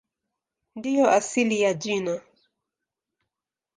Ndiyo 0.75 1.11
asili 1.17 1.61
ya 1.61 1.73
jina. 1.73 2.21